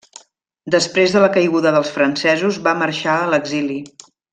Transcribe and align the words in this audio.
Després 0.75 1.13
de 1.17 1.21
la 1.25 1.29
caiguda 1.37 1.75
dels 1.77 1.93
francesos 1.99 2.61
va 2.69 2.77
marxar 2.83 3.19
a 3.23 3.33
l'exili. 3.35 3.83